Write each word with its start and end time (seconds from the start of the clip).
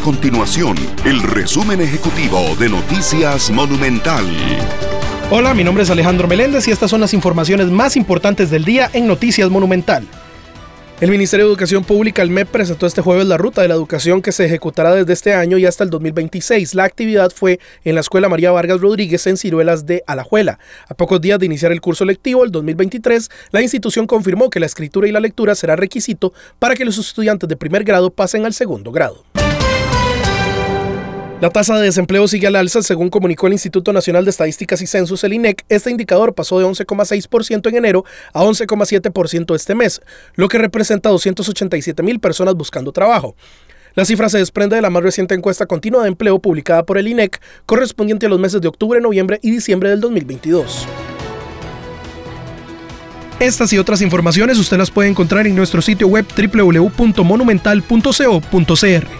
continuación 0.00 0.76
el 1.04 1.22
resumen 1.22 1.80
ejecutivo 1.80 2.56
de 2.58 2.68
Noticias 2.68 3.50
Monumental. 3.50 4.24
Hola, 5.30 5.52
mi 5.52 5.62
nombre 5.62 5.84
es 5.84 5.90
Alejandro 5.90 6.26
Meléndez 6.26 6.66
y 6.68 6.70
estas 6.70 6.90
son 6.90 7.00
las 7.00 7.12
informaciones 7.12 7.68
más 7.68 7.96
importantes 7.96 8.50
del 8.50 8.64
día 8.64 8.90
en 8.92 9.06
Noticias 9.06 9.50
Monumental. 9.50 10.06
El 11.00 11.10
Ministerio 11.10 11.46
de 11.46 11.52
Educación 11.52 11.82
Pública, 11.82 12.20
el 12.20 12.28
MEP, 12.28 12.48
presentó 12.48 12.86
este 12.86 13.00
jueves 13.00 13.26
la 13.26 13.38
ruta 13.38 13.62
de 13.62 13.68
la 13.68 13.74
educación 13.74 14.20
que 14.20 14.32
se 14.32 14.44
ejecutará 14.44 14.94
desde 14.94 15.14
este 15.14 15.32
año 15.32 15.56
y 15.56 15.64
hasta 15.64 15.82
el 15.82 15.88
2026. 15.88 16.74
La 16.74 16.84
actividad 16.84 17.30
fue 17.30 17.58
en 17.84 17.94
la 17.94 18.02
Escuela 18.02 18.28
María 18.28 18.50
Vargas 18.50 18.82
Rodríguez 18.82 19.26
en 19.26 19.38
Ciruelas 19.38 19.86
de 19.86 20.04
Alajuela. 20.06 20.58
A 20.88 20.94
pocos 20.94 21.20
días 21.22 21.38
de 21.38 21.46
iniciar 21.46 21.72
el 21.72 21.80
curso 21.80 22.04
lectivo, 22.04 22.44
el 22.44 22.50
2023, 22.50 23.30
la 23.50 23.62
institución 23.62 24.06
confirmó 24.06 24.50
que 24.50 24.60
la 24.60 24.66
escritura 24.66 25.08
y 25.08 25.12
la 25.12 25.20
lectura 25.20 25.54
será 25.54 25.74
requisito 25.74 26.34
para 26.58 26.74
que 26.74 26.84
los 26.84 26.98
estudiantes 26.98 27.48
de 27.48 27.56
primer 27.56 27.84
grado 27.84 28.10
pasen 28.10 28.44
al 28.44 28.52
segundo 28.52 28.92
grado. 28.92 29.24
La 31.40 31.48
tasa 31.48 31.78
de 31.78 31.84
desempleo 31.84 32.28
sigue 32.28 32.48
al 32.48 32.56
alza, 32.56 32.82
según 32.82 33.08
comunicó 33.08 33.46
el 33.46 33.54
Instituto 33.54 33.94
Nacional 33.94 34.26
de 34.26 34.30
Estadísticas 34.30 34.82
y 34.82 34.86
Censos, 34.86 35.24
el 35.24 35.32
INEC. 35.32 35.64
Este 35.70 35.90
indicador 35.90 36.34
pasó 36.34 36.58
de 36.58 36.66
11,6% 36.66 37.66
en 37.70 37.76
enero 37.76 38.04
a 38.34 38.42
11,7% 38.42 39.54
este 39.54 39.74
mes, 39.74 40.02
lo 40.34 40.48
que 40.48 40.58
representa 40.58 41.08
287 41.08 42.02
mil 42.02 42.20
personas 42.20 42.56
buscando 42.56 42.92
trabajo. 42.92 43.36
La 43.94 44.04
cifra 44.04 44.28
se 44.28 44.36
desprende 44.36 44.76
de 44.76 44.82
la 44.82 44.90
más 44.90 45.02
reciente 45.02 45.34
encuesta 45.34 45.64
continua 45.64 46.02
de 46.02 46.08
empleo 46.08 46.40
publicada 46.40 46.84
por 46.84 46.98
el 46.98 47.08
INEC, 47.08 47.40
correspondiente 47.64 48.26
a 48.26 48.28
los 48.28 48.38
meses 48.38 48.60
de 48.60 48.68
octubre, 48.68 49.00
noviembre 49.00 49.40
y 49.42 49.50
diciembre 49.50 49.88
del 49.88 50.02
2022. 50.02 50.86
Estas 53.40 53.72
y 53.72 53.78
otras 53.78 54.02
informaciones 54.02 54.58
usted 54.58 54.76
las 54.76 54.90
puede 54.90 55.08
encontrar 55.08 55.46
en 55.46 55.56
nuestro 55.56 55.80
sitio 55.80 56.06
web 56.06 56.26
www.monumental.co.cr. 56.36 59.19